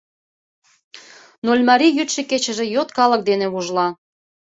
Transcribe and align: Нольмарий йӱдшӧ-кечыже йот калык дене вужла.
Нольмарий 1.45 1.93
йӱдшӧ-кечыже 1.97 2.65
йот 2.75 2.89
калык 2.97 3.21
дене 3.29 3.47
вужла. 3.53 3.87